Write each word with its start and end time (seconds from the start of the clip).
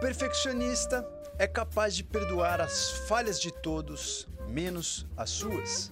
perfeccionista 0.00 1.08
é 1.38 1.46
capaz 1.46 1.96
de 1.96 2.04
perdoar 2.04 2.60
as 2.60 2.90
falhas 3.08 3.40
de 3.40 3.50
todos, 3.50 4.28
menos 4.46 5.06
as 5.16 5.30
suas. 5.30 5.90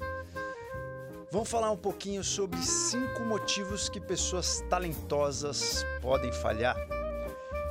Vamos 1.30 1.48
falar 1.48 1.70
um 1.70 1.76
pouquinho 1.76 2.22
sobre 2.22 2.60
cinco 2.62 3.22
motivos 3.22 3.88
que 3.88 4.00
pessoas 4.00 4.62
talentosas 4.68 5.84
podem 6.00 6.32
falhar. 6.32 6.76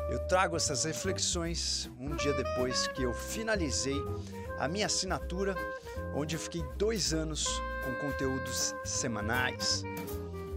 Eu 0.09 0.19
trago 0.27 0.57
essas 0.57 0.83
reflexões 0.83 1.89
um 1.99 2.15
dia 2.15 2.33
depois 2.33 2.87
que 2.87 3.03
eu 3.03 3.13
finalizei 3.13 3.99
a 4.59 4.67
minha 4.67 4.87
assinatura, 4.87 5.55
onde 6.15 6.35
eu 6.35 6.39
fiquei 6.39 6.63
dois 6.77 7.13
anos 7.13 7.47
com 7.83 8.07
conteúdos 8.07 8.75
semanais. 8.83 9.83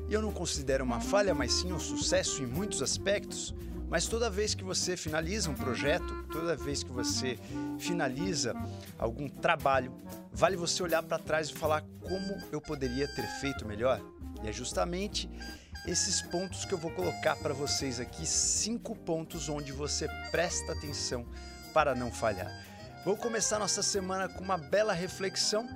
E 0.08 0.14
eu 0.14 0.22
não 0.22 0.32
considero 0.32 0.84
uma 0.84 1.00
falha, 1.00 1.34
mas 1.34 1.52
sim 1.52 1.72
um 1.72 1.80
sucesso 1.80 2.42
em 2.42 2.46
muitos 2.46 2.82
aspectos, 2.82 3.54
mas 3.88 4.06
toda 4.06 4.28
vez 4.28 4.54
que 4.54 4.64
você 4.64 4.96
finaliza 4.96 5.50
um 5.50 5.54
projeto, 5.54 6.24
toda 6.32 6.56
vez 6.56 6.82
que 6.82 6.90
você 6.90 7.38
finaliza 7.78 8.54
algum 8.98 9.28
trabalho, 9.28 9.92
vale 10.32 10.56
você 10.56 10.82
olhar 10.82 11.02
para 11.02 11.18
trás 11.18 11.48
e 11.48 11.54
falar 11.54 11.84
como 12.00 12.42
eu 12.50 12.60
poderia 12.60 13.06
ter 13.14 13.26
feito 13.40 13.66
melhor. 13.66 14.00
E 14.42 14.48
é 14.48 14.52
justamente 14.52 15.30
esses 15.86 16.20
pontos 16.20 16.64
que 16.64 16.74
eu 16.74 16.78
vou 16.78 16.90
colocar 16.90 17.36
para 17.36 17.54
vocês 17.54 18.00
aqui, 18.00 18.26
cinco 18.26 18.96
pontos 18.96 19.48
onde 19.48 19.70
você 19.70 20.08
presta 20.30 20.72
atenção 20.72 21.24
para 21.72 21.94
não 21.94 22.10
falhar. 22.10 22.50
Vou 23.04 23.16
começar 23.16 23.60
nossa 23.60 23.82
semana 23.82 24.28
com 24.28 24.42
uma 24.42 24.58
bela 24.58 24.92
reflexão 24.92 25.68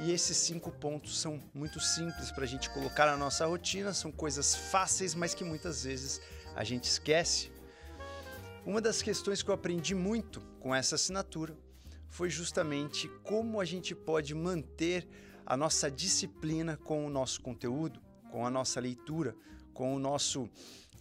e 0.00 0.10
esses 0.10 0.36
cinco 0.36 0.72
pontos 0.72 1.20
são 1.20 1.40
muito 1.54 1.78
simples 1.78 2.32
para 2.32 2.42
a 2.42 2.46
gente 2.46 2.68
colocar 2.70 3.06
na 3.06 3.16
nossa 3.16 3.46
rotina, 3.46 3.94
são 3.94 4.10
coisas 4.10 4.54
fáceis, 4.54 5.14
mas 5.14 5.32
que 5.32 5.44
muitas 5.44 5.84
vezes 5.84 6.20
a 6.56 6.64
gente 6.64 6.84
esquece. 6.84 7.52
Uma 8.64 8.80
das 8.80 9.02
questões 9.02 9.42
que 9.42 9.50
eu 9.50 9.54
aprendi 9.54 9.94
muito 9.94 10.40
com 10.58 10.74
essa 10.74 10.94
assinatura 10.94 11.54
foi 12.08 12.30
justamente 12.30 13.08
como 13.22 13.60
a 13.60 13.64
gente 13.64 13.94
pode 13.94 14.34
manter 14.34 15.06
a 15.44 15.54
nossa 15.54 15.90
disciplina 15.90 16.76
com 16.78 17.06
o 17.06 17.10
nosso 17.10 17.42
conteúdo, 17.42 18.00
com 18.30 18.46
a 18.46 18.50
nossa 18.50 18.80
leitura, 18.80 19.36
com 19.74 19.94
o 19.94 19.98
nosso 19.98 20.48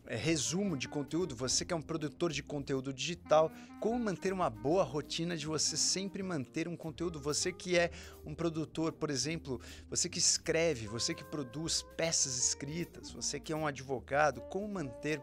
é, 0.05 0.17
resumo 0.17 0.77
de 0.77 0.89
conteúdo, 0.89 1.33
você 1.35 1.63
que 1.63 1.73
é 1.73 1.75
um 1.75 1.81
produtor 1.81 2.33
de 2.33 2.43
conteúdo 2.43 2.93
digital, 2.93 3.49
como 3.79 3.97
manter 3.97 4.33
uma 4.33 4.49
boa 4.49 4.83
rotina 4.83 5.37
de 5.37 5.47
você 5.47 5.77
sempre 5.77 6.21
manter 6.21 6.67
um 6.67 6.75
conteúdo, 6.75 7.19
você 7.19 7.51
que 7.51 7.77
é 7.77 7.89
um 8.25 8.35
produtor, 8.35 8.91
por 8.91 9.09
exemplo, 9.09 9.59
você 9.89 10.09
que 10.09 10.19
escreve, 10.19 10.85
você 10.85 11.15
que 11.15 11.23
produz 11.23 11.81
peças 11.95 12.37
escritas, 12.37 13.09
você 13.09 13.39
que 13.39 13.53
é 13.53 13.55
um 13.55 13.65
advogado, 13.65 14.41
como 14.41 14.67
manter 14.67 15.21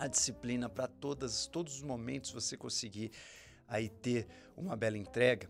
a 0.00 0.08
disciplina 0.08 0.66
para 0.66 0.88
todas 0.88 1.46
todos 1.46 1.74
os 1.76 1.82
momentos 1.82 2.30
você 2.30 2.56
conseguir 2.56 3.12
aí 3.68 3.90
ter 3.90 4.26
uma 4.56 4.74
bela 4.74 4.96
entrega. 4.96 5.48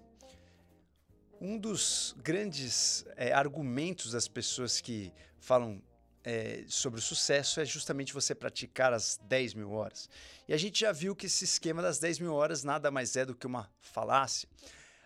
Um 1.40 1.56
dos 1.56 2.16
grandes 2.18 3.06
é, 3.16 3.32
argumentos 3.32 4.10
das 4.10 4.26
pessoas 4.26 4.80
que 4.80 5.12
falam 5.38 5.80
é, 6.24 6.64
sobre 6.66 6.98
o 6.98 7.02
sucesso 7.02 7.60
é 7.60 7.64
justamente 7.64 8.12
você 8.12 8.34
praticar 8.34 8.92
as 8.92 9.18
10 9.22 9.54
mil 9.54 9.70
horas. 9.70 10.10
E 10.48 10.52
a 10.52 10.56
gente 10.56 10.80
já 10.80 10.90
viu 10.90 11.14
que 11.14 11.26
esse 11.26 11.44
esquema 11.44 11.80
das 11.80 12.00
10 12.00 12.18
mil 12.18 12.34
horas 12.34 12.64
nada 12.64 12.90
mais 12.90 13.14
é 13.14 13.24
do 13.24 13.36
que 13.36 13.46
uma 13.46 13.70
falácia. 13.80 14.48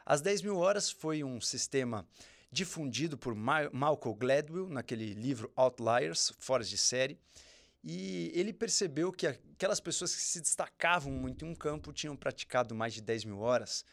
As 0.06 0.22
10 0.22 0.40
mil 0.40 0.56
horas 0.56 0.90
foi 0.90 1.22
um 1.22 1.38
sistema 1.38 2.06
difundido 2.50 3.18
por 3.18 3.34
Ma 3.34 3.68
Malcolm 3.72 4.18
Gladwell 4.18 4.68
naquele 4.70 5.12
livro 5.12 5.52
Outliers, 5.54 6.32
Fora 6.38 6.64
de 6.64 6.78
Série, 6.78 7.18
e 7.86 8.32
ele 8.34 8.50
percebeu 8.50 9.12
que 9.12 9.26
aquelas 9.26 9.78
pessoas 9.78 10.14
que 10.14 10.22
se 10.22 10.40
destacavam 10.40 11.12
muito 11.12 11.44
em 11.44 11.48
um 11.50 11.54
campo 11.54 11.92
tinham 11.92 12.16
praticado 12.16 12.74
mais 12.74 12.94
de 12.94 13.02
10 13.02 13.26
mil 13.26 13.40
horas. 13.40 13.84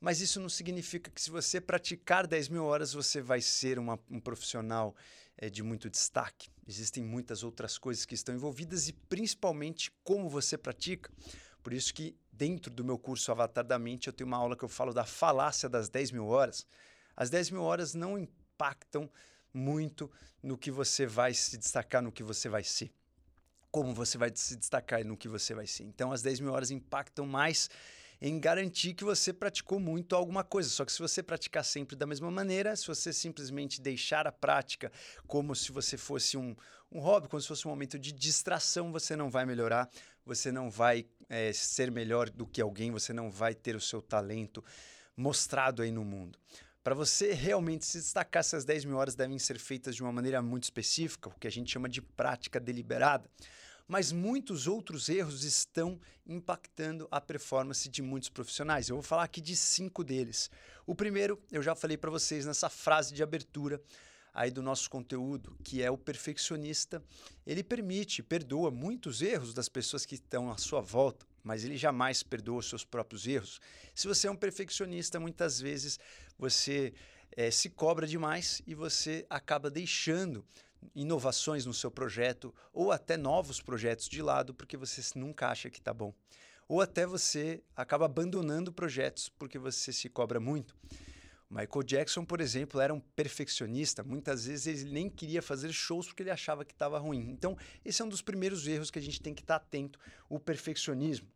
Mas 0.00 0.20
isso 0.20 0.40
não 0.40 0.48
significa 0.48 1.08
que 1.08 1.20
se 1.20 1.30
você 1.30 1.60
praticar 1.60 2.26
10 2.26 2.48
mil 2.48 2.64
horas, 2.64 2.92
você 2.92 3.20
vai 3.20 3.40
ser 3.40 3.78
uma, 3.78 3.98
um 4.10 4.18
profissional 4.18 4.94
é, 5.36 5.48
de 5.48 5.62
muito 5.62 5.88
destaque. 5.88 6.50
Existem 6.66 7.04
muitas 7.04 7.44
outras 7.44 7.78
coisas 7.78 8.04
que 8.04 8.14
estão 8.14 8.34
envolvidas 8.34 8.88
e 8.88 8.92
principalmente 8.92 9.92
como 10.02 10.28
você 10.28 10.58
pratica. 10.58 11.08
Por 11.62 11.72
isso 11.72 11.94
que 11.94 12.16
dentro 12.32 12.72
do 12.72 12.84
meu 12.84 12.98
curso 12.98 13.30
Avatar 13.30 13.64
da 13.64 13.78
Mente 13.78 14.08
eu 14.08 14.12
tenho 14.12 14.26
uma 14.26 14.36
aula 14.36 14.56
que 14.56 14.64
eu 14.64 14.68
falo 14.68 14.92
da 14.92 15.04
falácia 15.04 15.68
das 15.68 15.88
10 15.88 16.10
mil 16.10 16.26
horas. 16.26 16.66
As 17.16 17.30
10 17.30 17.52
mil 17.52 17.62
horas 17.62 17.94
não 17.94 18.18
impactam 18.18 19.08
muito 19.54 20.10
no 20.42 20.58
que 20.58 20.72
você 20.72 21.06
vai 21.06 21.32
se 21.34 21.56
destacar, 21.56 22.02
no 22.02 22.10
que 22.10 22.22
você 22.24 22.48
vai 22.48 22.64
ser. 22.64 22.92
Como 23.78 23.94
você 23.94 24.18
vai 24.18 24.32
se 24.34 24.56
destacar 24.56 25.04
no 25.04 25.16
que 25.16 25.28
você 25.28 25.54
vai 25.54 25.64
ser. 25.64 25.84
Então, 25.84 26.10
as 26.10 26.20
10 26.20 26.40
mil 26.40 26.52
horas 26.52 26.72
impactam 26.72 27.24
mais 27.24 27.70
em 28.20 28.40
garantir 28.40 28.92
que 28.92 29.04
você 29.04 29.32
praticou 29.32 29.78
muito 29.78 30.16
alguma 30.16 30.42
coisa. 30.42 30.68
Só 30.68 30.84
que 30.84 30.90
se 30.90 30.98
você 30.98 31.22
praticar 31.22 31.64
sempre 31.64 31.94
da 31.94 32.04
mesma 32.04 32.28
maneira, 32.28 32.74
se 32.74 32.88
você 32.88 33.12
simplesmente 33.12 33.80
deixar 33.80 34.26
a 34.26 34.32
prática 34.32 34.90
como 35.28 35.54
se 35.54 35.70
você 35.70 35.96
fosse 35.96 36.36
um, 36.36 36.56
um 36.90 36.98
hobby, 36.98 37.28
como 37.28 37.40
se 37.40 37.46
fosse 37.46 37.68
um 37.68 37.70
momento 37.70 38.00
de 38.00 38.10
distração, 38.10 38.90
você 38.90 39.14
não 39.14 39.30
vai 39.30 39.46
melhorar, 39.46 39.88
você 40.26 40.50
não 40.50 40.68
vai 40.68 41.06
é, 41.28 41.52
ser 41.52 41.92
melhor 41.92 42.28
do 42.30 42.48
que 42.48 42.60
alguém, 42.60 42.90
você 42.90 43.12
não 43.12 43.30
vai 43.30 43.54
ter 43.54 43.76
o 43.76 43.80
seu 43.80 44.02
talento 44.02 44.60
mostrado 45.16 45.82
aí 45.82 45.92
no 45.92 46.04
mundo. 46.04 46.36
Para 46.82 46.96
você 46.96 47.32
realmente 47.32 47.86
se 47.86 47.98
destacar, 47.98 48.40
essas 48.40 48.64
10 48.64 48.86
mil 48.86 48.96
horas 48.96 49.14
devem 49.14 49.38
ser 49.38 49.56
feitas 49.56 49.94
de 49.94 50.02
uma 50.02 50.10
maneira 50.10 50.42
muito 50.42 50.64
específica, 50.64 51.28
o 51.28 51.38
que 51.38 51.46
a 51.46 51.50
gente 51.50 51.70
chama 51.70 51.88
de 51.88 52.02
prática 52.02 52.58
deliberada 52.58 53.30
mas 53.88 54.12
muitos 54.12 54.66
outros 54.66 55.08
erros 55.08 55.42
estão 55.42 55.98
impactando 56.26 57.08
a 57.10 57.20
performance 57.20 57.88
de 57.88 58.02
muitos 58.02 58.28
profissionais. 58.28 58.88
Eu 58.88 58.96
vou 58.96 59.02
falar 59.02 59.24
aqui 59.24 59.40
de 59.40 59.56
cinco 59.56 60.04
deles. 60.04 60.50
O 60.86 60.94
primeiro, 60.94 61.42
eu 61.50 61.62
já 61.62 61.74
falei 61.74 61.96
para 61.96 62.10
vocês 62.10 62.44
nessa 62.44 62.68
frase 62.68 63.14
de 63.14 63.22
abertura 63.22 63.82
aí 64.34 64.50
do 64.50 64.62
nosso 64.62 64.90
conteúdo, 64.90 65.56
que 65.64 65.82
é 65.82 65.90
o 65.90 65.96
perfeccionista. 65.96 67.02
Ele 67.46 67.64
permite, 67.64 68.22
perdoa 68.22 68.70
muitos 68.70 69.22
erros 69.22 69.54
das 69.54 69.68
pessoas 69.68 70.04
que 70.04 70.14
estão 70.14 70.50
à 70.50 70.58
sua 70.58 70.82
volta, 70.82 71.26
mas 71.42 71.64
ele 71.64 71.76
jamais 71.76 72.22
perdoa 72.22 72.58
os 72.58 72.68
seus 72.68 72.84
próprios 72.84 73.26
erros. 73.26 73.58
Se 73.94 74.06
você 74.06 74.28
é 74.28 74.30
um 74.30 74.36
perfeccionista, 74.36 75.18
muitas 75.18 75.58
vezes 75.58 75.98
você 76.38 76.92
é, 77.32 77.50
se 77.50 77.70
cobra 77.70 78.06
demais 78.06 78.60
e 78.66 78.74
você 78.74 79.26
acaba 79.30 79.70
deixando 79.70 80.44
inovações 80.94 81.66
no 81.66 81.74
seu 81.74 81.90
projeto 81.90 82.54
ou 82.72 82.92
até 82.92 83.16
novos 83.16 83.60
projetos 83.60 84.08
de 84.08 84.22
lado 84.22 84.54
porque 84.54 84.76
você 84.76 85.02
nunca 85.18 85.48
acha 85.48 85.70
que 85.70 85.78
está 85.78 85.92
bom. 85.92 86.14
Ou 86.68 86.80
até 86.80 87.06
você 87.06 87.62
acaba 87.74 88.04
abandonando 88.04 88.72
projetos 88.72 89.28
porque 89.28 89.58
você 89.58 89.92
se 89.92 90.08
cobra 90.08 90.38
muito. 90.38 90.76
Michael 91.50 91.82
Jackson, 91.82 92.26
por 92.26 92.42
exemplo, 92.42 92.78
era 92.78 92.92
um 92.92 93.00
perfeccionista. 93.00 94.04
Muitas 94.04 94.44
vezes 94.44 94.82
ele 94.82 94.92
nem 94.92 95.08
queria 95.08 95.40
fazer 95.40 95.72
shows 95.72 96.06
porque 96.06 96.22
ele 96.22 96.30
achava 96.30 96.64
que 96.64 96.74
estava 96.74 96.98
ruim. 96.98 97.30
Então, 97.30 97.56
esse 97.82 98.02
é 98.02 98.04
um 98.04 98.08
dos 98.08 98.20
primeiros 98.20 98.66
erros 98.66 98.90
que 98.90 98.98
a 98.98 99.02
gente 99.02 99.22
tem 99.22 99.34
que 99.34 99.40
estar 99.40 99.58
tá 99.58 99.64
atento: 99.64 99.98
o 100.28 100.38
perfeccionismo. 100.38 101.26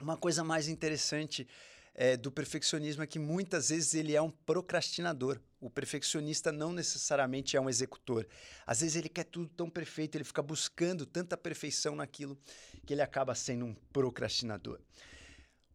Uma 0.00 0.16
coisa 0.16 0.42
mais 0.42 0.66
interessante 0.66 1.46
é, 1.94 2.16
do 2.16 2.30
perfeccionismo 2.30 3.02
é 3.02 3.06
que 3.06 3.18
muitas 3.18 3.68
vezes 3.68 3.94
ele 3.94 4.16
é 4.16 4.20
um 4.20 4.30
procrastinador. 4.30 5.40
O 5.60 5.70
perfeccionista 5.70 6.50
não 6.50 6.72
necessariamente 6.72 7.56
é 7.56 7.60
um 7.60 7.68
executor. 7.68 8.26
Às 8.66 8.80
vezes 8.80 8.96
ele 8.96 9.08
quer 9.08 9.24
tudo 9.24 9.48
tão 9.48 9.70
perfeito, 9.70 10.16
ele 10.16 10.24
fica 10.24 10.42
buscando 10.42 11.06
tanta 11.06 11.36
perfeição 11.36 11.94
naquilo 11.94 12.38
que 12.84 12.92
ele 12.92 13.02
acaba 13.02 13.34
sendo 13.34 13.64
um 13.64 13.74
procrastinador. 13.92 14.80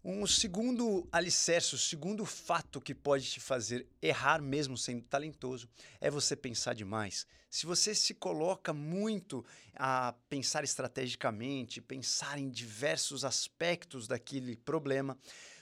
Um 0.04 0.26
segundo 0.26 1.08
alicerce, 1.12 1.76
o 1.76 1.78
segundo 1.78 2.26
fato 2.26 2.80
que 2.80 2.96
pode 2.96 3.26
te 3.26 3.40
fazer 3.40 3.86
errar 4.02 4.42
mesmo 4.42 4.78
sendo 4.78 5.04
talentoso 5.04 5.68
é 6.00 6.10
você 6.10 6.38
pensar 6.38 6.74
demais. 6.74 7.28
Se 7.50 7.66
você 7.66 7.94
se 7.94 8.14
coloca 8.14 8.72
muito 8.72 9.44
a 9.76 10.14
pensar 10.30 10.64
estrategicamente, 10.64 11.82
pensar 11.82 12.38
em 12.38 12.50
diversos 12.50 13.26
aspectos 13.26 14.08
daquele 14.08 14.56
problema, 14.56 15.18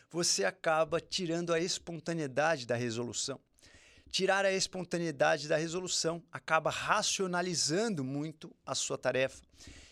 você 0.09 0.45
acaba 0.45 0.99
tirando 0.99 1.53
a 1.53 1.59
espontaneidade 1.59 2.65
da 2.65 2.75
resolução. 2.75 3.39
Tirar 4.09 4.45
a 4.45 4.53
espontaneidade 4.53 5.47
da 5.47 5.57
resolução 5.57 6.23
acaba 6.31 6.69
racionalizando 6.69 8.03
muito 8.03 8.55
a 8.65 8.73
sua 8.73 8.97
tarefa 8.97 9.41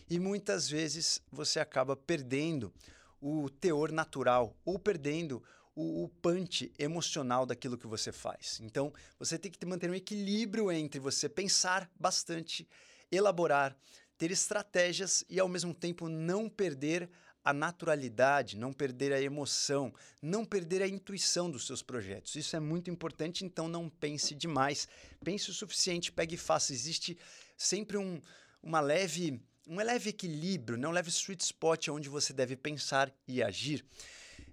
e 0.08 0.18
muitas 0.18 0.68
vezes 0.68 1.20
você 1.30 1.60
acaba 1.60 1.96
perdendo 1.96 2.72
o 3.20 3.50
teor 3.50 3.92
natural 3.92 4.56
ou 4.64 4.78
perdendo 4.78 5.42
o, 5.74 6.04
o 6.04 6.08
punch 6.08 6.72
emocional 6.78 7.44
daquilo 7.44 7.76
que 7.76 7.86
você 7.86 8.10
faz. 8.10 8.58
Então, 8.62 8.92
você 9.18 9.38
tem 9.38 9.50
que 9.50 9.66
manter 9.66 9.90
um 9.90 9.94
equilíbrio 9.94 10.72
entre 10.72 10.98
você 10.98 11.28
pensar 11.28 11.90
bastante, 11.98 12.66
elaborar, 13.12 13.76
ter 14.16 14.30
estratégias 14.30 15.24
e 15.28 15.38
ao 15.38 15.48
mesmo 15.48 15.74
tempo 15.74 16.08
não 16.08 16.48
perder 16.48 17.10
a 17.46 17.52
naturalidade, 17.52 18.56
não 18.56 18.72
perder 18.72 19.12
a 19.12 19.22
emoção, 19.22 19.94
não 20.20 20.44
perder 20.44 20.82
a 20.82 20.88
intuição 20.88 21.48
dos 21.48 21.64
seus 21.64 21.80
projetos. 21.80 22.34
Isso 22.34 22.56
é 22.56 22.58
muito 22.58 22.90
importante, 22.90 23.44
então 23.44 23.68
não 23.68 23.88
pense 23.88 24.34
demais. 24.34 24.88
Pense 25.22 25.48
o 25.48 25.54
suficiente, 25.54 26.10
pegue 26.10 26.34
e 26.34 26.38
faça. 26.38 26.72
Existe 26.72 27.16
sempre 27.56 27.96
um, 27.96 28.20
uma 28.60 28.80
leve 28.80 29.40
um 29.68 29.76
leve 29.76 30.10
equilíbrio, 30.10 30.76
né? 30.76 30.88
um 30.88 30.92
leve 30.92 31.08
sweet 31.08 31.42
spot 31.44 31.88
onde 31.88 32.08
você 32.08 32.32
deve 32.32 32.56
pensar 32.56 33.12
e 33.28 33.40
agir. 33.40 33.84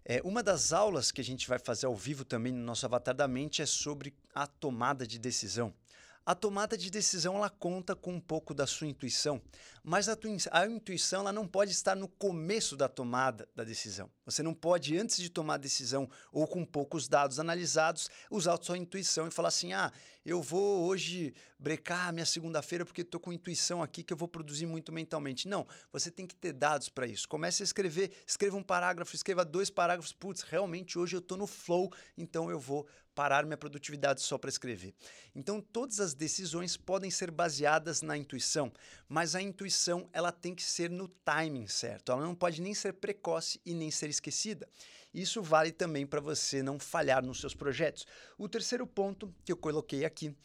É, 0.05 0.21
uma 0.23 0.43
das 0.43 0.71
aulas 0.71 1.11
que 1.11 1.21
a 1.21 1.23
gente 1.23 1.47
vai 1.47 1.57
fazer 1.57 1.87
ao 1.87 1.95
vivo 1.95 2.23
também 2.23 2.51
no 2.53 2.63
nosso 2.63 2.85
Avatar 2.85 3.15
da 3.15 3.27
Mente 3.27 3.61
é 3.61 3.65
sobre 3.65 4.13
a 4.35 4.45
tomada 4.45 5.07
de 5.07 5.17
decisão. 5.17 5.73
A 6.25 6.33
tomada 6.33 6.77
de 6.77 6.89
decisão 6.89 7.35
ela 7.35 7.49
conta 7.49 7.95
com 7.95 8.13
um 8.13 8.19
pouco 8.19 8.53
da 8.53 8.65
sua 8.65 8.87
intuição, 8.87 9.41
mas 9.83 10.07
a, 10.07 10.17
a 10.51 10.65
intuição 10.65 11.21
ela 11.21 11.33
não 11.33 11.45
pode 11.45 11.71
estar 11.71 11.95
no 11.95 12.07
começo 12.07 12.77
da 12.77 12.87
tomada 12.87 13.47
da 13.53 13.65
decisão. 13.65 14.09
Você 14.25 14.41
não 14.41 14.53
pode, 14.53 14.97
antes 14.97 15.17
de 15.17 15.29
tomar 15.29 15.57
decisão 15.57 16.09
ou 16.31 16.47
com 16.47 16.65
poucos 16.65 17.07
dados 17.07 17.39
analisados, 17.39 18.09
usar 18.29 18.57
sua 18.61 18.77
intuição 18.77 19.27
e 19.27 19.31
falar 19.31 19.49
assim: 19.49 19.73
ah, 19.73 19.91
eu 20.25 20.41
vou 20.41 20.85
hoje 20.85 21.33
brecar 21.59 22.11
minha 22.13 22.25
segunda-feira 22.25 22.85
porque 22.85 23.01
estou 23.01 23.19
com 23.19 23.31
intuição 23.31 23.81
aqui 23.81 24.03
que 24.03 24.13
eu 24.13 24.17
vou 24.17 24.27
produzir 24.27 24.65
muito 24.65 24.91
mentalmente. 24.91 25.47
Não, 25.47 25.67
você 25.91 26.09
tem 26.09 26.25
que 26.25 26.35
ter 26.35 26.53
dados 26.53 26.89
para 26.89 27.07
isso. 27.07 27.27
Comece 27.27 27.63
a 27.63 27.65
escrever, 27.65 28.11
escreva 28.25 28.57
um 28.57 28.63
parágrafo, 28.63 29.15
escreva 29.15 29.43
dois 29.43 29.69
parágrafos. 29.69 30.13
Putz, 30.13 30.41
realmente 30.41 30.97
hoje 30.97 31.15
eu 31.15 31.19
estou 31.19 31.37
no 31.37 31.47
flow, 31.47 31.91
então 32.17 32.49
eu 32.49 32.59
vou 32.59 32.87
parar 33.13 33.45
minha 33.45 33.57
produtividade 33.57 34.21
só 34.21 34.37
para 34.37 34.49
escrever. 34.49 34.93
Então, 35.35 35.61
todas 35.61 35.99
as 35.99 36.13
decisões 36.13 36.75
podem 36.75 37.11
ser 37.11 37.31
baseadas 37.31 38.01
na 38.01 38.17
intuição, 38.17 38.71
mas 39.07 39.35
a 39.35 39.41
intuição 39.41 40.09
ela 40.11 40.31
tem 40.31 40.55
que 40.55 40.63
ser 40.63 40.89
no 40.89 41.07
timing 41.07 41.67
certo. 41.67 42.11
Ela 42.11 42.23
não 42.23 42.35
pode 42.35 42.61
nem 42.61 42.73
ser 42.73 42.93
precoce 42.93 43.59
e 43.65 43.73
nem 43.73 43.91
ser 43.91 44.09
esquecida. 44.13 44.67
Isso 45.13 45.41
vale 45.43 45.71
também 45.71 46.07
para 46.07 46.19
você 46.19 46.63
não 46.63 46.79
falhar 46.79 47.23
nos 47.23 47.39
seus 47.39 47.53
projetos. 47.53 48.05
O 48.37 48.47
terceiro 48.47 48.87
ponto 48.87 49.33
que 49.43 49.51
eu 49.51 49.57
coloquei 49.57 50.05
aqui 50.05 50.35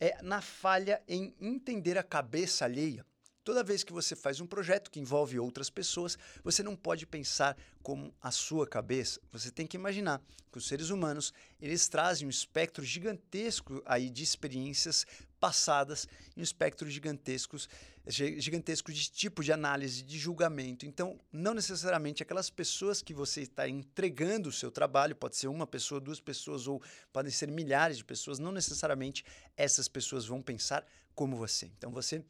é 0.00 0.20
na 0.22 0.40
falha 0.40 1.02
em 1.08 1.34
entender 1.40 1.96
a 1.96 2.02
cabeça 2.02 2.64
alheia. 2.64 3.04
Toda 3.48 3.64
vez 3.64 3.82
que 3.82 3.94
você 3.94 4.14
faz 4.14 4.42
um 4.42 4.46
projeto 4.46 4.90
que 4.90 5.00
envolve 5.00 5.38
outras 5.38 5.70
pessoas, 5.70 6.18
você 6.44 6.62
não 6.62 6.76
pode 6.76 7.06
pensar 7.06 7.56
como 7.82 8.14
a 8.20 8.30
sua 8.30 8.66
cabeça. 8.66 9.18
Você 9.32 9.50
tem 9.50 9.66
que 9.66 9.74
imaginar 9.74 10.20
que 10.52 10.58
os 10.58 10.68
seres 10.68 10.90
humanos, 10.90 11.32
eles 11.58 11.88
trazem 11.88 12.26
um 12.26 12.30
espectro 12.30 12.84
gigantesco 12.84 13.82
aí 13.86 14.10
de 14.10 14.22
experiências 14.22 15.06
passadas 15.40 16.06
um 16.36 16.42
espectro 16.42 16.90
gigantescos, 16.90 17.70
gigantesco 18.06 18.92
de 18.92 19.10
tipo 19.10 19.42
de 19.42 19.50
análise, 19.50 20.02
de 20.02 20.18
julgamento. 20.18 20.84
Então, 20.84 21.18
não 21.32 21.54
necessariamente 21.54 22.22
aquelas 22.22 22.50
pessoas 22.50 23.00
que 23.00 23.14
você 23.14 23.40
está 23.40 23.66
entregando 23.66 24.50
o 24.50 24.52
seu 24.52 24.70
trabalho, 24.70 25.16
pode 25.16 25.36
ser 25.36 25.48
uma 25.48 25.66
pessoa, 25.66 26.02
duas 26.02 26.20
pessoas 26.20 26.66
ou 26.66 26.82
podem 27.10 27.32
ser 27.32 27.50
milhares 27.50 27.96
de 27.96 28.04
pessoas, 28.04 28.38
não 28.38 28.52
necessariamente 28.52 29.24
essas 29.56 29.88
pessoas 29.88 30.26
vão 30.26 30.42
pensar 30.42 30.84
como 31.14 31.34
você. 31.34 31.70
Então, 31.78 31.90
você 31.90 32.22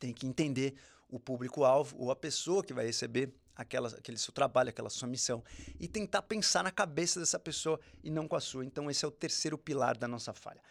tem 0.00 0.12
que 0.12 0.26
entender 0.26 0.74
o 1.08 1.20
público-alvo 1.20 1.96
ou 1.98 2.10
a 2.10 2.16
pessoa 2.16 2.64
que 2.64 2.72
vai 2.72 2.86
receber 2.86 3.32
aquela, 3.54 3.88
aquele 3.88 4.16
seu 4.16 4.32
trabalho, 4.32 4.70
aquela 4.70 4.88
sua 4.88 5.06
missão 5.06 5.44
e 5.78 5.86
tentar 5.86 6.22
pensar 6.22 6.64
na 6.64 6.70
cabeça 6.70 7.20
dessa 7.20 7.38
pessoa 7.38 7.78
e 8.02 8.10
não 8.10 8.26
com 8.26 8.34
a 8.34 8.40
sua. 8.40 8.64
Então, 8.64 8.90
esse 8.90 9.04
é 9.04 9.08
o 9.08 9.10
terceiro 9.10 9.58
pilar 9.58 9.96
da 9.96 10.08
nossa 10.08 10.32
falha. 10.32 10.62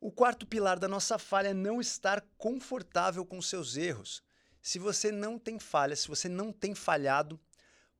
O 0.00 0.10
quarto 0.10 0.46
pilar 0.46 0.78
da 0.78 0.88
nossa 0.88 1.18
falha 1.18 1.48
é 1.48 1.54
não 1.54 1.80
estar 1.80 2.24
confortável 2.38 3.24
com 3.24 3.40
seus 3.42 3.76
erros. 3.76 4.22
Se 4.62 4.78
você 4.78 5.12
não 5.12 5.38
tem 5.38 5.58
falha, 5.58 5.94
se 5.94 6.08
você 6.08 6.28
não 6.28 6.52
tem 6.52 6.74
falhado, 6.74 7.38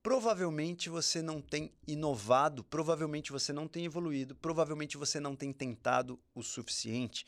provavelmente 0.03 0.89
você 0.89 1.21
não 1.21 1.41
tem 1.41 1.73
inovado, 1.87 2.63
provavelmente 2.65 3.33
você 3.33 3.53
não 3.53 3.67
tem 3.67 3.85
evoluído, 3.85 4.35
provavelmente 4.37 4.97
você 4.97 5.21
não 5.21 5.35
tem 5.35 5.53
tentado 5.53 6.19
o 6.35 6.43
suficiente. 6.43 7.27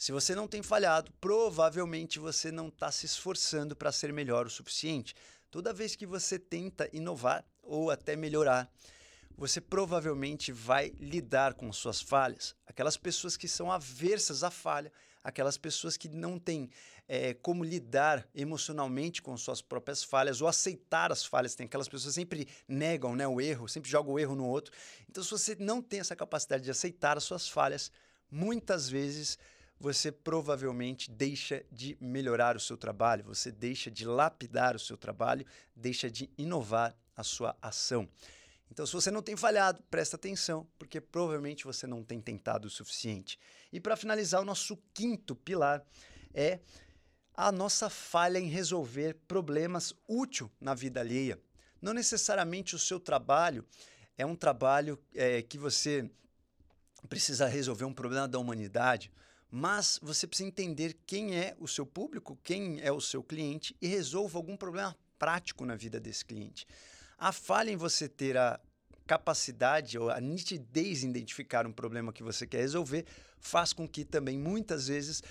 Se 0.00 0.12
você 0.12 0.34
não 0.34 0.48
tem 0.48 0.62
falhado, 0.62 1.12
provavelmente 1.20 2.18
você 2.18 2.50
não 2.50 2.68
está 2.68 2.90
se 2.90 3.04
esforçando 3.04 3.76
para 3.76 3.92
ser 3.92 4.14
melhor 4.14 4.46
o 4.46 4.50
suficiente. 4.50 5.14
Toda 5.50 5.74
vez 5.74 5.94
que 5.94 6.06
você 6.06 6.38
tenta 6.38 6.88
inovar 6.90 7.44
ou 7.62 7.90
até 7.90 8.16
melhorar, 8.16 8.72
você 9.36 9.60
provavelmente 9.60 10.52
vai 10.52 10.88
lidar 10.98 11.52
com 11.52 11.70
suas 11.70 12.00
falhas. 12.00 12.56
Aquelas 12.66 12.96
pessoas 12.96 13.36
que 13.36 13.46
são 13.46 13.70
aversas 13.70 14.42
à 14.42 14.50
falha, 14.50 14.90
aquelas 15.22 15.58
pessoas 15.58 15.98
que 15.98 16.08
não 16.08 16.38
têm 16.38 16.70
é, 17.06 17.34
como 17.34 17.62
lidar 17.62 18.26
emocionalmente 18.34 19.20
com 19.20 19.36
suas 19.36 19.60
próprias 19.60 20.02
falhas 20.02 20.40
ou 20.40 20.48
aceitar 20.48 21.12
as 21.12 21.26
falhas. 21.26 21.54
Tem 21.54 21.66
aquelas 21.66 21.90
pessoas 21.90 22.14
que 22.14 22.20
sempre 22.20 22.48
negam 22.66 23.14
né, 23.14 23.28
o 23.28 23.38
erro, 23.38 23.68
sempre 23.68 23.90
jogam 23.90 24.14
o 24.14 24.18
erro 24.18 24.34
no 24.34 24.46
outro. 24.46 24.72
Então, 25.10 25.22
se 25.22 25.30
você 25.30 25.54
não 25.56 25.82
tem 25.82 26.00
essa 26.00 26.16
capacidade 26.16 26.64
de 26.64 26.70
aceitar 26.70 27.18
as 27.18 27.24
suas 27.24 27.50
falhas, 27.50 27.92
muitas 28.30 28.88
vezes 28.88 29.36
você 29.80 30.12
provavelmente 30.12 31.10
deixa 31.10 31.64
de 31.72 31.96
melhorar 31.98 32.54
o 32.54 32.60
seu 32.60 32.76
trabalho, 32.76 33.24
você 33.24 33.50
deixa 33.50 33.90
de 33.90 34.04
lapidar 34.04 34.76
o 34.76 34.78
seu 34.78 34.96
trabalho, 34.96 35.46
deixa 35.74 36.10
de 36.10 36.30
inovar 36.36 36.94
a 37.16 37.24
sua 37.24 37.56
ação. 37.62 38.06
Então, 38.70 38.84
se 38.86 38.92
você 38.92 39.10
não 39.10 39.22
tem 39.22 39.36
falhado, 39.36 39.82
presta 39.90 40.16
atenção, 40.16 40.68
porque 40.78 41.00
provavelmente 41.00 41.64
você 41.64 41.86
não 41.86 42.04
tem 42.04 42.20
tentado 42.20 42.68
o 42.68 42.70
suficiente. 42.70 43.38
E 43.72 43.80
para 43.80 43.96
finalizar, 43.96 44.42
o 44.42 44.44
nosso 44.44 44.76
quinto 44.92 45.34
pilar 45.34 45.82
é 46.34 46.60
a 47.34 47.50
nossa 47.50 47.88
falha 47.88 48.38
em 48.38 48.48
resolver 48.48 49.14
problemas 49.26 49.94
útil 50.06 50.52
na 50.60 50.74
vida 50.74 51.00
alheia. 51.00 51.40
Não 51.80 51.94
necessariamente 51.94 52.76
o 52.76 52.78
seu 52.78 53.00
trabalho 53.00 53.66
é 54.16 54.26
um 54.26 54.36
trabalho 54.36 55.02
é, 55.14 55.40
que 55.40 55.56
você 55.56 56.08
precisa 57.08 57.46
resolver 57.46 57.86
um 57.86 57.94
problema 57.94 58.28
da 58.28 58.38
humanidade 58.38 59.10
mas 59.50 59.98
você 60.02 60.26
precisa 60.26 60.48
entender 60.48 60.96
quem 61.06 61.36
é 61.36 61.56
o 61.58 61.66
seu 61.66 61.84
público, 61.84 62.38
quem 62.42 62.80
é 62.80 62.92
o 62.92 63.00
seu 63.00 63.22
cliente 63.22 63.74
e 63.80 63.86
resolva 63.86 64.38
algum 64.38 64.56
problema 64.56 64.96
prático 65.18 65.66
na 65.66 65.74
vida 65.74 65.98
desse 65.98 66.24
cliente. 66.24 66.66
A 67.18 67.32
falha 67.32 67.70
em 67.70 67.76
você 67.76 68.08
ter 68.08 68.36
a 68.36 68.60
capacidade 69.06 69.98
ou 69.98 70.08
a 70.08 70.20
nitidez 70.20 71.02
em 71.02 71.10
identificar 71.10 71.66
um 71.66 71.72
problema 71.72 72.12
que 72.12 72.22
você 72.22 72.46
quer 72.46 72.60
resolver 72.60 73.04
faz 73.40 73.72
com 73.72 73.88
que 73.88 74.04
também 74.04 74.38
muitas 74.38 74.86
vezes 74.86 75.22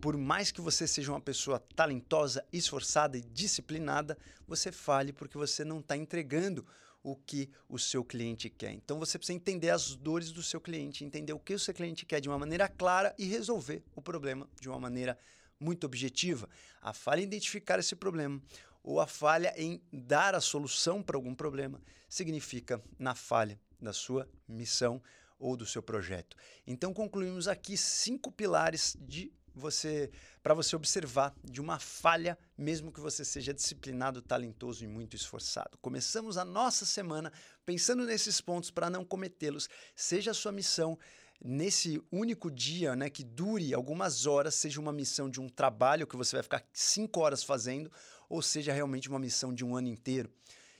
por 0.00 0.16
mais 0.16 0.50
que 0.50 0.60
você 0.60 0.86
seja 0.86 1.12
uma 1.12 1.20
pessoa 1.20 1.58
talentosa, 1.74 2.44
esforçada 2.52 3.16
e 3.16 3.22
disciplinada, 3.22 4.16
você 4.46 4.70
fale 4.70 5.12
porque 5.12 5.38
você 5.38 5.64
não 5.64 5.80
está 5.80 5.96
entregando 5.96 6.66
o 7.06 7.14
que 7.14 7.48
o 7.68 7.78
seu 7.78 8.04
cliente 8.04 8.50
quer. 8.50 8.72
Então 8.72 8.98
você 8.98 9.16
precisa 9.16 9.36
entender 9.36 9.70
as 9.70 9.94
dores 9.94 10.32
do 10.32 10.42
seu 10.42 10.60
cliente, 10.60 11.04
entender 11.04 11.32
o 11.32 11.38
que 11.38 11.54
o 11.54 11.58
seu 11.58 11.72
cliente 11.72 12.04
quer 12.04 12.20
de 12.20 12.28
uma 12.28 12.36
maneira 12.36 12.68
clara 12.68 13.14
e 13.16 13.26
resolver 13.26 13.80
o 13.94 14.02
problema 14.02 14.50
de 14.60 14.68
uma 14.68 14.80
maneira 14.80 15.16
muito 15.60 15.84
objetiva. 15.84 16.48
A 16.82 16.92
falha 16.92 17.20
em 17.20 17.22
identificar 17.22 17.78
esse 17.78 17.94
problema 17.94 18.42
ou 18.82 19.00
a 19.00 19.06
falha 19.06 19.54
em 19.56 19.80
dar 19.92 20.34
a 20.34 20.40
solução 20.40 21.00
para 21.00 21.16
algum 21.16 21.32
problema 21.32 21.80
significa 22.08 22.82
na 22.98 23.14
falha 23.14 23.60
da 23.80 23.92
sua 23.92 24.28
missão 24.48 25.00
ou 25.38 25.56
do 25.56 25.64
seu 25.64 25.84
projeto. 25.84 26.36
Então 26.66 26.92
concluímos 26.92 27.46
aqui 27.46 27.76
cinco 27.76 28.32
pilares 28.32 28.96
de 28.98 29.32
você 29.58 30.10
para 30.42 30.54
você 30.54 30.76
observar 30.76 31.34
de 31.42 31.60
uma 31.60 31.78
falha, 31.78 32.38
mesmo 32.56 32.92
que 32.92 33.00
você 33.00 33.24
seja 33.24 33.52
disciplinado, 33.52 34.22
talentoso 34.22 34.84
e 34.84 34.86
muito 34.86 35.16
esforçado. 35.16 35.76
Começamos 35.78 36.36
a 36.36 36.44
nossa 36.44 36.86
semana 36.86 37.32
pensando 37.64 38.04
nesses 38.04 38.40
pontos 38.40 38.70
para 38.70 38.88
não 38.88 39.04
cometê-los. 39.04 39.68
Seja 39.94 40.30
a 40.30 40.34
sua 40.34 40.52
missão 40.52 40.98
nesse 41.42 42.00
único 42.12 42.50
dia, 42.50 42.94
né, 42.94 43.10
que 43.10 43.24
dure 43.24 43.74
algumas 43.74 44.26
horas, 44.26 44.54
seja 44.54 44.80
uma 44.80 44.92
missão 44.92 45.28
de 45.28 45.40
um 45.40 45.48
trabalho 45.48 46.06
que 46.06 46.16
você 46.16 46.36
vai 46.36 46.42
ficar 46.42 46.64
cinco 46.72 47.20
horas 47.20 47.42
fazendo, 47.42 47.90
ou 48.28 48.40
seja 48.40 48.72
realmente 48.72 49.08
uma 49.08 49.18
missão 49.18 49.52
de 49.52 49.64
um 49.64 49.76
ano 49.76 49.88
inteiro. 49.88 50.30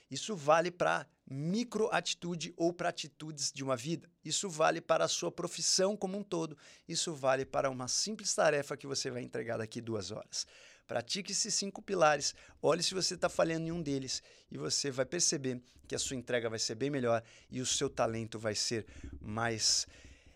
Isso 0.09 0.35
vale 0.35 0.71
para 0.71 1.05
microatitude 1.29 2.53
ou 2.55 2.71
para 2.71 2.89
atitudes 2.89 3.51
de 3.51 3.63
uma 3.63 3.75
vida. 3.75 4.09
Isso 4.23 4.49
vale 4.49 4.79
para 4.79 5.05
a 5.05 5.09
sua 5.09 5.31
profissão 5.31 5.95
como 5.95 6.17
um 6.17 6.23
todo. 6.23 6.57
Isso 6.87 7.13
vale 7.13 7.45
para 7.45 7.69
uma 7.69 7.87
simples 7.87 8.33
tarefa 8.33 8.77
que 8.77 8.87
você 8.87 9.11
vai 9.11 9.21
entregar 9.21 9.57
daqui 9.57 9.81
duas 9.81 10.11
horas. 10.11 10.47
Pratique 10.87 11.33
esses 11.33 11.53
cinco 11.53 11.81
pilares, 11.81 12.33
olhe 12.61 12.81
se 12.81 12.93
você 12.93 13.15
está 13.15 13.27
falhando 13.27 13.67
em 13.67 13.71
um 13.71 13.81
deles 13.81 14.23
e 14.49 14.57
você 14.57 14.89
vai 14.89 15.05
perceber 15.05 15.61
que 15.85 15.93
a 15.93 15.99
sua 15.99 16.15
entrega 16.15 16.49
vai 16.49 16.59
ser 16.59 16.75
bem 16.75 16.89
melhor 16.89 17.21
e 17.51 17.59
o 17.59 17.65
seu 17.65 17.89
talento 17.89 18.39
vai 18.39 18.55
ser 18.55 18.85
mais 19.19 19.85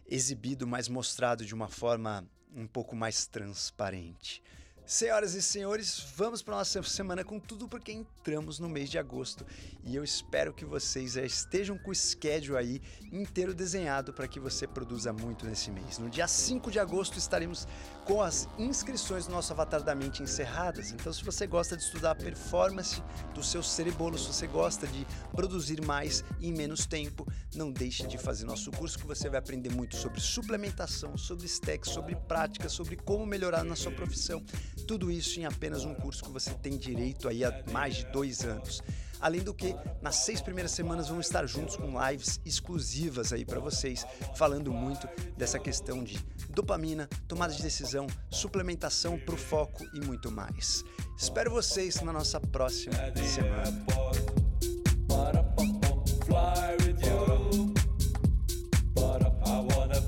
exibido, 0.06 0.68
mais 0.68 0.90
mostrado 0.90 1.46
de 1.46 1.56
uma 1.56 1.70
forma 1.70 2.28
um 2.54 2.68
pouco 2.68 2.98
mais 2.98 3.26
transparente. 3.26 4.44
Senhoras 4.86 5.36
e 5.36 5.42
senhores, 5.42 6.06
vamos 6.18 6.42
para 6.42 6.58
nossa 6.58 6.84
semana 6.84 7.24
com 7.24 7.40
tudo 7.40 7.68
porque 7.68 7.94
entramos 7.94 8.60
no 8.60 8.68
mês 8.68 8.90
de 8.90 8.98
agosto 8.98 9.46
e 9.86 9.96
eu 9.96 10.04
espero 10.04 10.54
que 10.54 10.66
vocês 10.66 11.14
já 11.14 11.24
estejam 11.24 11.78
com 11.78 11.92
o 11.92 11.96
schedule 11.96 12.58
aí 12.58 12.82
inteiro 13.12 13.54
desenhado 13.54 14.12
para 14.12 14.28
que 14.28 14.40
você 14.40 14.68
produza 14.68 15.14
muito 15.14 15.46
nesse 15.46 15.72
mês. 15.72 15.98
No 15.98 16.10
dia 16.10 16.28
5 16.28 16.70
de 16.70 16.80
agosto 16.80 17.18
estaremos 17.18 17.68
com 18.04 18.22
as 18.22 18.50
inscrições 18.58 19.28
do 19.28 19.32
nosso 19.32 19.54
Avatar 19.54 19.82
da 19.82 19.96
Mente 19.96 20.24
encerradas. 20.24 20.92
Então, 20.92 21.14
se 21.14 21.24
você 21.24 21.48
gosta 21.48 21.78
de 21.78 21.84
estudar 21.84 22.12
a 22.12 22.16
performance 22.16 23.02
do 23.34 23.44
seu 23.44 23.64
cerebolo, 23.64 24.18
se 24.18 24.28
você 24.28 24.48
gosta 24.48 24.88
de 24.88 25.06
produzir 25.32 25.82
mais 25.86 26.24
em 26.42 26.52
menos 26.52 26.86
tempo, 26.86 27.26
não 27.56 27.72
deixe 27.72 28.06
de 28.08 28.18
fazer 28.18 28.46
nosso 28.46 28.72
curso 28.72 28.98
que 28.98 29.08
você 29.08 29.30
vai 29.30 29.40
aprender 29.40 29.70
muito 29.70 29.96
sobre 29.96 30.20
suplementação, 30.20 31.16
sobre 31.18 31.46
stacks, 31.46 31.92
sobre 31.92 32.16
prática, 32.16 32.68
sobre 32.68 32.98
como 32.98 33.26
melhorar 33.26 33.64
na 33.64 33.76
sua 33.76 33.92
profissão 33.92 34.44
Tudo 34.88 35.12
isso 35.12 35.40
em 35.40 35.46
apenas 35.46 35.86
um 35.86 35.94
curso 35.94 36.24
que 36.24 36.30
você 36.30 36.52
tem 36.54 36.78
direito 36.78 37.28
aí 37.28 37.44
há 37.44 37.64
mais 37.72 37.96
de 37.96 38.06
dois 38.08 38.42
anos. 38.42 38.82
Além 39.20 39.42
do 39.42 39.54
que, 39.54 39.76
nas 40.02 40.16
seis 40.16 40.42
primeiras 40.42 40.72
semanas 40.72 41.08
vamos 41.08 41.28
estar 41.28 41.46
juntos 41.46 41.76
com 41.76 41.94
lives 42.10 42.42
exclusivas 42.44 43.32
aí 43.32 43.46
para 43.46 43.60
vocês, 43.60 44.06
falando 44.36 44.74
muito 44.74 45.08
dessa 45.38 45.60
questão 45.60 46.04
de 46.04 46.18
dopamina, 46.50 47.08
tomada 47.28 47.54
de 47.54 47.62
decisão, 47.62 48.08
suplementação 48.32 49.20
para 49.20 49.36
o 49.36 49.38
foco 49.38 49.86
e 49.94 50.00
muito 50.00 50.32
mais. 50.32 50.84
Espero 51.18 51.52
vocês 51.52 52.02
na 52.02 52.12
nossa 52.12 52.40
próxima 52.40 52.96
semana. 53.16 53.86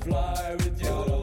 fly 0.04 0.54
with 0.56 0.82
you. 0.82 1.13